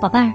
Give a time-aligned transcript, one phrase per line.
[0.00, 0.34] 宝贝儿，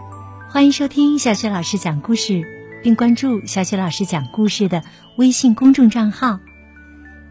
[0.49, 2.43] 欢迎收听小雪老师讲故事，
[2.81, 4.83] 并关注小雪老师讲故事的
[5.15, 6.39] 微信公众账号。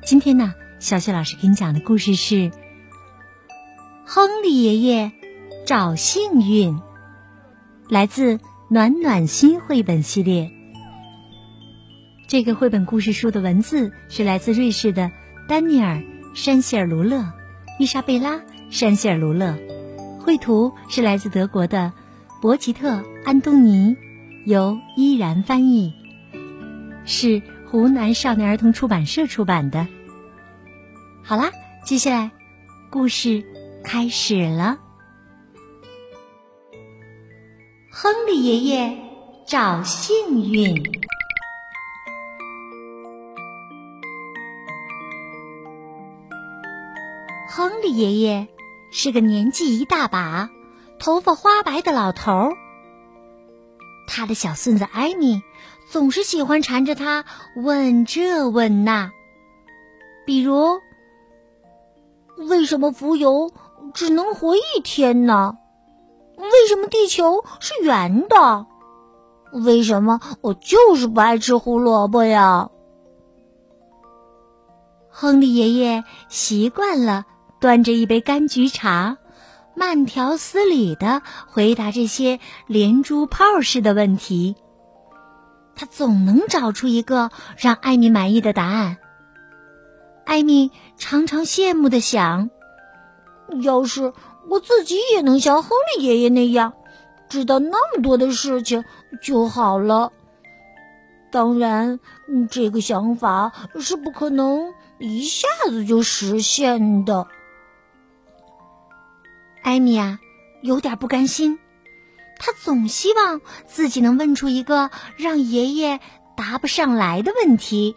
[0.04, 2.34] 今天呢，小雪老师给你讲的故事是
[4.04, 5.10] 《亨利爷爷
[5.66, 6.76] 找幸运》，
[7.88, 8.38] 来自
[8.68, 10.57] 暖暖心绘本系列。
[12.28, 15.10] 这个绘本故事书的文字是来自瑞士的
[15.48, 15.94] 丹尼尔·
[16.34, 17.32] 山希尔卢勒、
[17.78, 18.34] 伊莎贝拉·
[18.68, 19.56] 山希尔卢勒，
[20.20, 21.90] 绘图是来自德国的。
[22.42, 23.96] 博吉特·安东尼，
[24.44, 25.94] 由依然翻译，
[27.06, 29.88] 是湖南少年儿童出版社出版的。
[31.22, 31.50] 好啦，
[31.82, 32.30] 接下来
[32.90, 33.42] 故事
[33.82, 34.76] 开始了。
[37.90, 38.98] 亨利爷爷
[39.46, 41.07] 找幸运。
[47.58, 48.46] 亨利爷爷
[48.92, 50.48] 是个年纪一大把。
[51.00, 52.52] 头发花白的老头儿，
[54.06, 55.42] 他的小孙子艾米
[55.90, 57.24] 总是喜欢缠着他
[57.56, 59.10] 问这问那，
[60.24, 60.78] 比如：
[62.36, 63.50] 为什么浮游
[63.92, 65.58] 只能活一天呢？
[66.36, 68.66] 为什么地球是圆的？
[69.50, 72.70] 为什么我就是不爱吃胡萝卜呀？
[75.10, 77.26] 亨利爷爷习惯了
[77.60, 79.18] 端着一杯柑橘茶。
[79.74, 84.56] 慢条斯理的回答这些连珠炮似的问题，
[85.76, 88.96] 他总能找出一个让艾米满意的答案。
[90.24, 92.50] 艾米常常羡慕的想
[93.62, 94.12] ：“要是
[94.48, 96.72] 我自己也能像亨利爷爷那样，
[97.28, 98.84] 知道那么多的事情
[99.22, 100.10] 就好了。”
[101.30, 102.00] 当然，
[102.50, 107.28] 这个想法是不可能一下子就实现的。
[109.68, 110.18] 艾米啊，
[110.62, 111.58] 有点不甘心，
[112.38, 116.00] 他总希望自己能问出一个让爷爷
[116.38, 117.94] 答不上来的问题。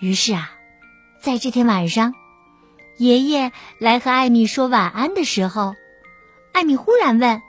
[0.00, 0.50] 于是啊，
[1.22, 2.14] 在这天晚上，
[2.96, 5.76] 爷爷来和艾米说晚安的时候，
[6.52, 7.40] 艾米忽然问：“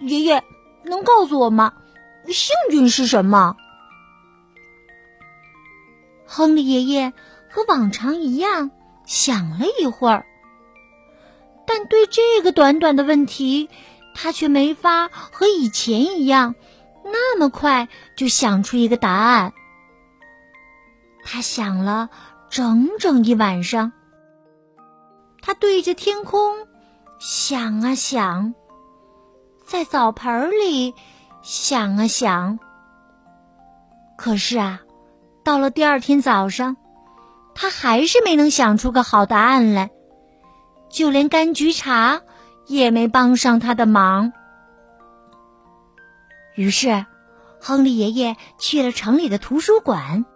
[0.00, 0.42] 爷爷，
[0.84, 1.74] 能告诉我吗？
[2.28, 3.56] 幸运是什么？”
[6.24, 7.12] 亨利爷爷
[7.50, 8.70] 和往常一样
[9.04, 10.24] 想了一会儿。
[11.66, 13.68] 但对这个短短的问题，
[14.14, 16.54] 他却没法和以前一样
[17.04, 19.52] 那么快就想出一个答案。
[21.24, 22.10] 他想了
[22.50, 23.92] 整整一晚上，
[25.40, 26.66] 他对着天空
[27.18, 28.54] 想啊想，
[29.64, 30.94] 在澡盆里
[31.42, 32.58] 想啊想。
[34.16, 34.80] 可是啊，
[35.44, 36.76] 到了第二天早上，
[37.54, 39.90] 他还是没能想出个好答案来。
[40.92, 42.20] 就连柑橘茶
[42.66, 44.32] 也没帮上他的忙。
[46.54, 47.06] 于是，
[47.58, 50.26] 亨利爷爷去了城里的图书馆，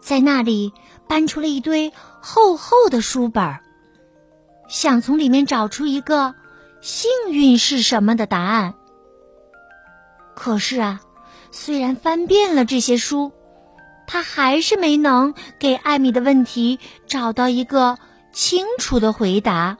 [0.00, 0.74] 在那里
[1.08, 3.58] 搬出了一堆厚厚的书本，
[4.68, 6.34] 想从里面找出一个
[6.82, 8.74] 幸运是什么的答案。
[10.36, 11.00] 可是啊，
[11.50, 13.32] 虽然翻遍了这些书，
[14.06, 17.98] 他还是没能给艾米的问题找到一个。
[18.38, 19.78] 清楚的回答。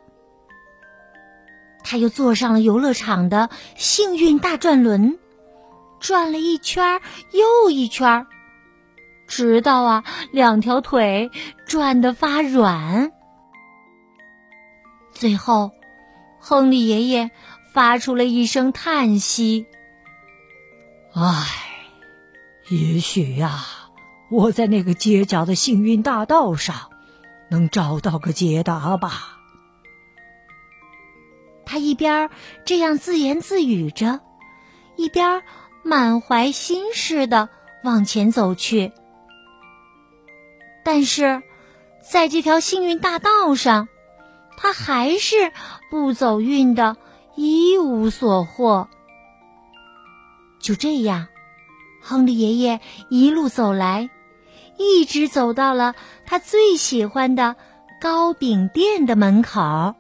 [1.85, 5.17] 他又坐上了游乐场的幸运大转轮，
[6.01, 8.27] 转了一圈又一圈，
[9.29, 10.03] 直到啊
[10.33, 11.31] 两条腿
[11.69, 13.13] 转得发软。
[15.13, 15.71] 最后，
[16.41, 17.31] 亨利爷爷
[17.73, 19.67] 发出了一声叹息
[21.15, 21.47] ：“唉，
[22.71, 23.65] 也许呀，
[24.33, 26.91] 我在那个街角的幸运大道上。”
[27.51, 29.39] 能找到个解答吧？
[31.65, 32.31] 他一边
[32.65, 34.21] 这样自言自语着，
[34.97, 35.43] 一边
[35.83, 37.51] 满怀心事的
[37.85, 38.93] 往前走去。
[40.83, 41.43] 但是，
[42.01, 43.89] 在这条幸运大道上，
[44.57, 45.53] 他还是
[45.91, 46.97] 不走运的，
[47.37, 48.89] 一无所获。
[50.59, 51.29] 就这样，
[52.01, 52.81] 亨利爷爷
[53.11, 54.09] 一路走来。
[54.79, 55.95] 一直走到了
[56.25, 57.57] 他最喜欢的
[58.01, 59.95] 糕饼店的门口。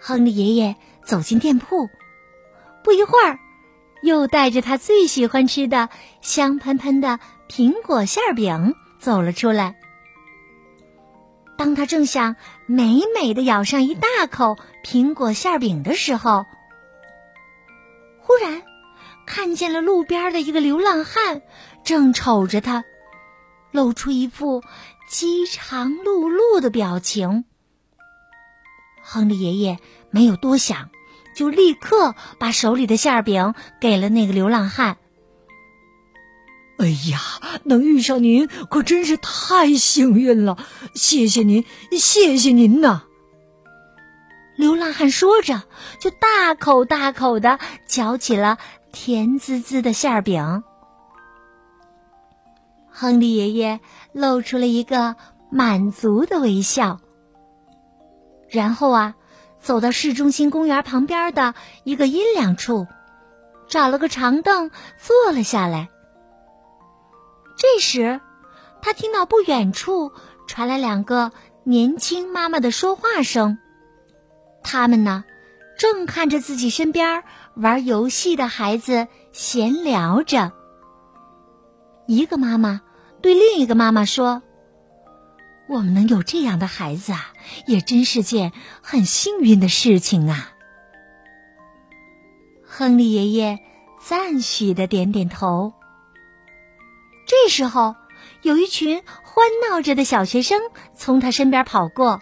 [0.00, 1.88] 亨利爷爷走进店铺，
[2.84, 3.38] 不一会儿，
[4.02, 5.88] 又带着他最喜欢吃的
[6.20, 7.18] 香喷喷的
[7.48, 9.74] 苹果馅饼走了出来。
[11.56, 12.36] 当他正想
[12.66, 16.46] 美美的咬上一大口苹果馅饼的时候，
[18.20, 18.62] 忽然。
[19.26, 21.42] 看见了路边的一个流浪汉，
[21.84, 22.84] 正瞅着他，
[23.72, 24.62] 露出一副
[25.08, 27.44] 饥肠辘辘的表情。
[29.02, 29.78] 亨利爷爷
[30.10, 30.90] 没有多想，
[31.34, 34.98] 就立刻把手里的馅饼给了那个流浪汉。
[36.78, 37.18] 哎呀，
[37.64, 40.56] 能遇上您可真是太幸运了！
[40.94, 43.02] 谢谢您，谢谢您呐！
[44.56, 45.62] 流浪汉说着，
[46.00, 48.58] 就大口大口的嚼起了
[48.92, 50.62] 甜滋滋的馅饼。
[53.00, 53.78] 亨利爷爷
[54.12, 55.14] 露出了一个
[55.52, 56.98] 满足的微笑，
[58.48, 59.14] 然后啊，
[59.60, 61.54] 走到市中心公园旁边的
[61.84, 62.88] 一个阴凉处，
[63.68, 65.88] 找了个长凳坐了下来。
[67.56, 68.20] 这时，
[68.82, 70.10] 他听到不远处
[70.48, 71.30] 传来两个
[71.62, 73.58] 年轻妈妈的说话声。
[74.64, 75.22] 他们呢，
[75.78, 77.22] 正看着自己身边
[77.54, 80.50] 玩游戏的孩子闲聊着。
[82.08, 82.80] 一个妈妈
[83.20, 84.42] 对另一个妈妈说
[85.68, 87.32] ：“我们能有这样的孩子啊，
[87.66, 90.52] 也真是件很幸运的事情啊。”
[92.64, 93.58] 亨利爷爷
[94.00, 95.74] 赞许的点点头。
[97.26, 97.96] 这时候，
[98.42, 100.60] 有一群欢闹着的小学生
[100.94, 102.20] 从他身边跑过。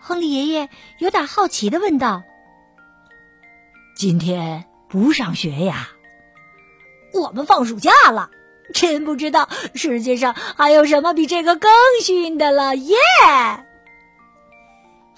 [0.00, 0.68] 亨利爷爷
[0.98, 2.22] 有点好奇的问道
[3.94, 5.90] ：“今天不上学呀？
[7.12, 8.30] 我们放暑假了，
[8.72, 11.70] 真不知道世界上还有什么比这个更
[12.02, 12.96] 幸运的了！”耶！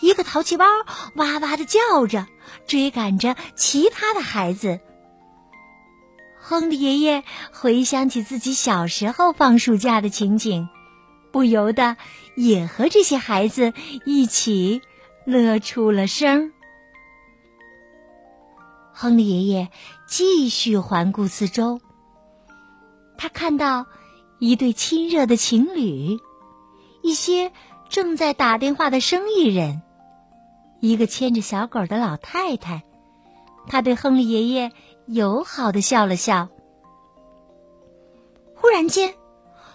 [0.00, 0.66] 一个淘气包
[1.14, 2.26] 哇哇的叫着，
[2.66, 4.80] 追赶着其他的孩子。
[6.40, 7.22] 亨利爷爷
[7.52, 10.68] 回想起自己小时候放暑假的情景，
[11.30, 11.96] 不由得
[12.34, 13.72] 也和这些孩子
[14.04, 14.82] 一起
[15.24, 16.52] 乐出了声。
[18.92, 19.70] 亨利爷爷
[20.08, 21.80] 继续环顾四周，
[23.16, 23.86] 他看到
[24.38, 26.18] 一对亲热的情侣，
[27.02, 27.52] 一些
[27.88, 29.82] 正在打电话的生意人，
[30.80, 32.82] 一个牵着小狗的老太太。
[33.68, 34.72] 他对亨利爷爷。
[35.06, 36.48] 友好的笑了笑。
[38.54, 39.14] 忽然间，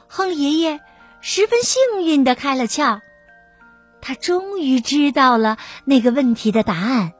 [0.08, 0.80] 亨利爷爷
[1.20, 3.02] 十分幸运的开了窍，
[4.02, 7.12] 他终于知道了那个问题的答案。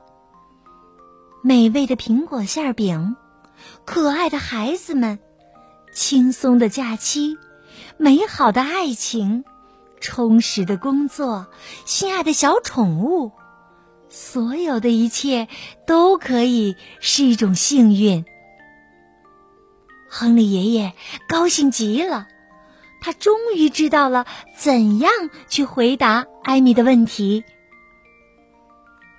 [1.42, 3.14] 美味的苹果馅饼，
[3.84, 5.18] 可爱的孩子们，
[5.92, 7.36] 轻松的假期，
[7.96, 9.44] 美好的爱情，
[10.00, 11.46] 充实的工作，
[11.84, 13.32] 心爱的小宠物。
[14.08, 15.48] 所有的一切
[15.86, 18.24] 都可以是一种幸运。
[20.08, 20.94] 亨利爷爷
[21.28, 22.26] 高兴极了，
[23.02, 24.24] 他终于知道了
[24.56, 25.12] 怎样
[25.48, 27.44] 去回答艾米的问题。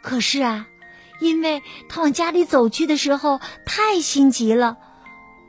[0.02, 0.66] 可是啊，
[1.20, 4.78] 因为他往家里走去的时候太心急了，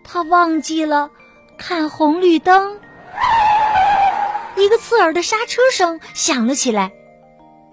[0.05, 1.11] 他忘记了
[1.58, 2.79] 看红绿灯，
[4.56, 6.93] 一个刺耳的刹车声响了起来。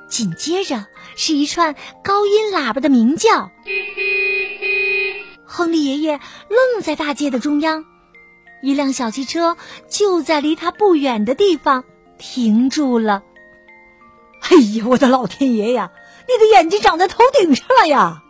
[0.09, 0.85] 紧接着
[1.15, 3.51] 是一串高音喇叭的鸣叫，
[5.45, 6.19] 亨利爷爷
[6.49, 7.83] 愣在大街的中央，
[8.61, 9.57] 一辆小汽车
[9.89, 11.83] 就在离他不远的地方
[12.17, 13.23] 停住了。
[14.41, 15.91] 哎呀，我的老天爷呀！
[16.27, 18.23] 你的眼睛长在头顶上了呀！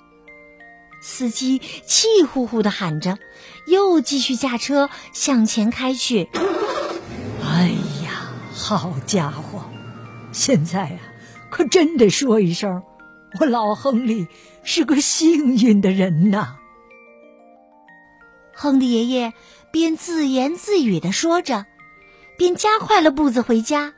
[1.07, 3.17] 司机气呼呼的喊着，
[3.65, 6.27] 又继续驾车向前开去。
[7.41, 7.69] 哎
[8.03, 9.63] 呀，好家伙！
[10.33, 10.99] 现在呀。
[11.49, 12.83] 可真得说一声，
[13.39, 14.27] 我老亨利
[14.63, 16.57] 是个幸运的人呐。
[18.53, 19.31] 亨利爷爷
[19.71, 21.65] 边自言自语的说着，
[22.37, 23.93] 边加快了步子回家。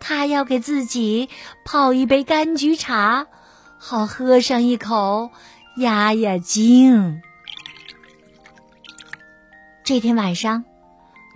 [0.00, 1.28] 他要给自己
[1.66, 3.26] 泡一杯柑橘茶，
[3.76, 5.30] 好喝上一口
[5.78, 7.22] 压压惊。
[9.84, 10.64] 这天晚上，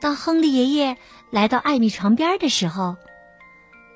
[0.01, 0.97] 当亨利爷爷
[1.31, 2.97] 来到艾米床边的时候。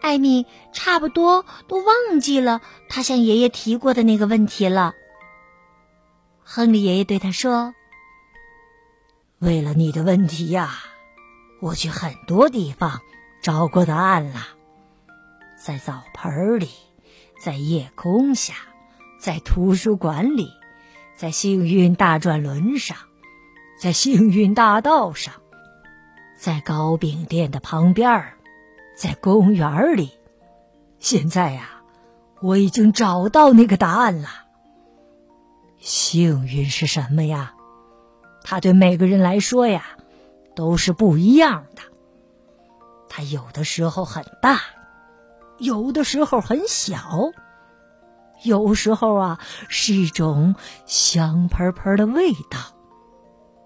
[0.02, 4.94] 艾米差不多都忘记了他向爷爷提过的那个问题了。
[6.44, 7.74] 亨利爷爷对他说
[9.40, 10.78] ：“为了你的问题呀，
[11.60, 13.00] 我去很多地方
[13.42, 14.46] 找过答案了，
[15.60, 16.70] 在澡盆里，
[17.42, 18.54] 在夜空下，
[19.18, 20.50] 在图书馆里，
[21.16, 22.96] 在幸运大转轮上，
[23.80, 25.35] 在幸运大道上，
[26.38, 28.32] 在糕饼店的旁边儿。”
[28.99, 30.12] 在公园里，
[30.99, 31.82] 现在呀，
[32.40, 34.30] 我已经找到那个答案了。
[35.78, 37.52] 幸运是什么呀？
[38.42, 39.99] 它对每个人来说呀，
[40.54, 41.82] 都是不一样的。
[43.11, 44.62] 它有的时候很大，
[45.58, 46.96] 有的时候很小，
[48.44, 52.58] 有时候啊是一种香喷喷的味道，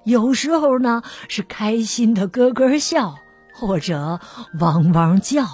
[0.05, 3.15] 有时候呢是开心的咯咯笑，
[3.55, 4.21] 或者
[4.61, 5.45] 汪汪叫。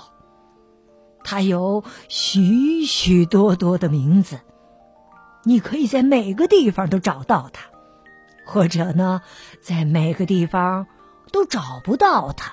[1.25, 4.38] 它有许许多多的名字，
[5.44, 7.62] 你可以在每个地方都找到它，
[8.44, 9.23] 或者呢，
[9.61, 10.87] 在每个地方
[11.32, 12.52] 都找不到它。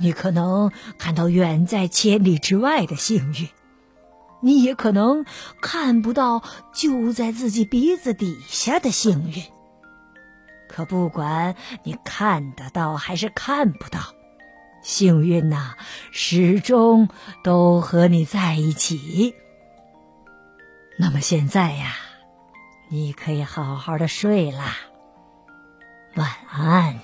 [0.00, 3.48] 你可能看到远在千里之外的幸运。
[4.40, 5.24] 你也可能
[5.60, 6.42] 看不到
[6.72, 9.42] 就在自己鼻子底下的幸运。
[10.68, 14.00] 可不管你看得到还是看不到，
[14.82, 15.72] 幸运呐，
[16.12, 17.08] 始终
[17.42, 19.34] 都和你在一起。
[20.98, 21.94] 那么现在呀，
[22.88, 24.76] 你可以好好的睡啦，
[26.16, 27.00] 晚安。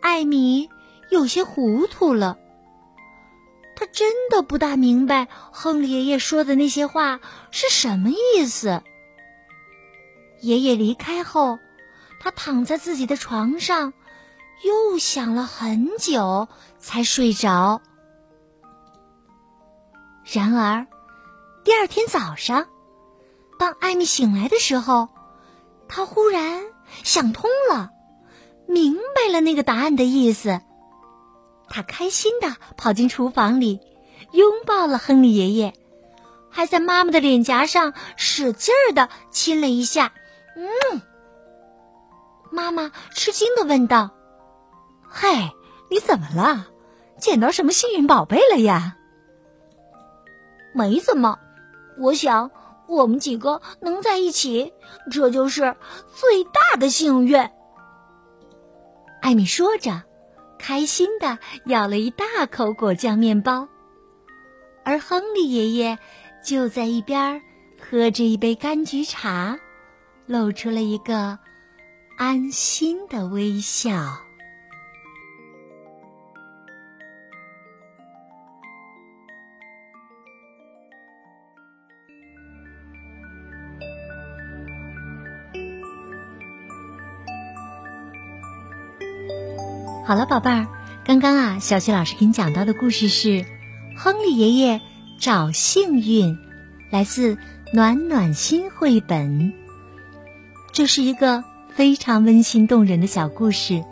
[0.00, 0.68] 艾米
[1.10, 2.38] 有些糊涂了。
[3.78, 7.20] 他真的不大明白亨利爷爷说的那些话
[7.52, 8.82] 是什么意思。
[10.40, 11.60] 爷爷离开后，
[12.18, 13.92] 他躺在自己的床上，
[14.64, 16.48] 又想了很久
[16.80, 17.80] 才睡着。
[20.24, 20.88] 然而，
[21.62, 22.66] 第二天早上，
[23.60, 25.08] 当艾米醒来的时候，
[25.86, 26.64] 他忽然
[27.04, 27.90] 想通了，
[28.66, 30.62] 明白了那个答案的意思。
[31.70, 33.80] 他开心的跑进厨房里，
[34.32, 35.74] 拥抱了亨利爷爷，
[36.50, 40.12] 还在妈妈的脸颊上使劲儿的亲了一下。
[40.56, 41.02] 嗯，
[42.50, 44.10] 妈妈吃惊的问道
[45.08, 45.52] ：“嘿，
[45.90, 46.66] 你怎么了？
[47.18, 48.96] 捡到什么幸运宝贝了呀
[50.74, 51.38] ？”“没怎么，
[51.98, 52.50] 我想
[52.86, 54.72] 我们几个能在一起，
[55.10, 55.76] 这就是
[56.14, 57.38] 最大的幸运。”
[59.20, 60.07] 艾米说着。
[60.58, 63.68] 开心地咬了一大口果酱面包，
[64.84, 65.98] 而亨利爷爷
[66.44, 67.40] 就在一边
[67.80, 69.58] 喝着一杯柑橘茶，
[70.26, 71.38] 露出了一个
[72.16, 74.27] 安心的微笑。
[90.08, 90.66] 好了，宝贝儿，
[91.04, 93.28] 刚刚啊，小雪老师给你讲到的故事是
[93.94, 94.80] 《亨利爷爷
[95.18, 96.34] 找幸运》，
[96.90, 97.36] 来自
[97.74, 99.52] 暖暖心绘本。
[100.72, 103.84] 这是一个非常温馨动人的小故事，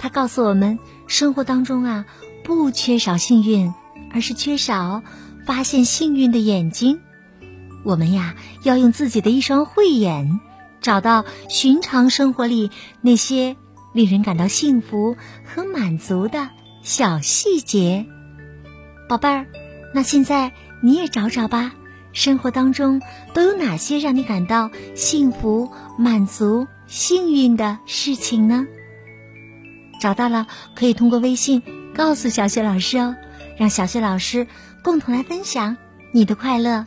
[0.00, 2.06] 它告诉我们，生活当中啊，
[2.42, 3.72] 不缺少幸运，
[4.12, 5.04] 而是缺少
[5.46, 6.98] 发现幸运的眼睛。
[7.84, 8.34] 我们呀，
[8.64, 10.40] 要用自己的一双慧眼，
[10.80, 13.56] 找到寻常生活里那些。
[13.96, 16.50] 令人感到幸福和满足的
[16.82, 18.04] 小细节，
[19.08, 19.46] 宝贝儿，
[19.94, 21.72] 那现在你也找找吧。
[22.12, 23.00] 生活当中
[23.32, 28.66] 都有哪些让你感到幸福、满足、幸运的事情呢？
[29.98, 31.62] 找到了，可以通过微信
[31.94, 33.16] 告诉小雪老师哦，
[33.56, 34.46] 让小雪老师
[34.82, 35.78] 共同来分享
[36.12, 36.84] 你的快乐。